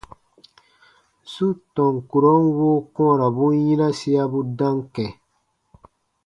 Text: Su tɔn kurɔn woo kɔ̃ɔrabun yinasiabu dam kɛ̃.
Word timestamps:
Su 1.31 1.47
tɔn 1.75 1.95
kurɔn 2.09 2.41
woo 2.57 2.77
kɔ̃ɔrabun 2.95 3.53
yinasiabu 3.65 4.39
dam 4.57 4.77
kɛ̃. 4.93 5.09